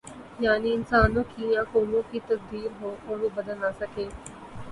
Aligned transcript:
یعنی 0.39 0.71
انسانوں 0.73 1.23
کی 1.35 1.51
یا 1.53 1.63
قوموں 1.71 2.01
کی 2.11 2.19
تقدیر 2.27 2.81
ہو 2.81 2.95
اور 3.05 3.17
وہ 3.17 3.29
بدل 3.35 3.57
نہ 3.61 3.71
سکے۔ 3.79 4.07